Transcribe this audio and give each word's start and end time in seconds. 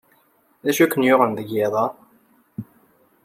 D 0.63 0.65
acu 0.69 0.81
ay 0.83 0.89
ken-yuɣen 0.91 1.31
deg 1.37 1.47
yiḍ-a? 1.53 1.85